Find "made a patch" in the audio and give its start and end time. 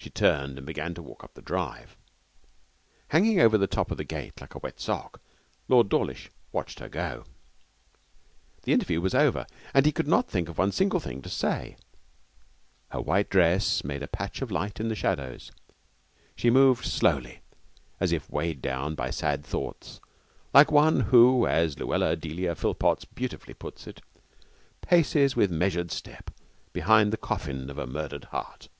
13.84-14.40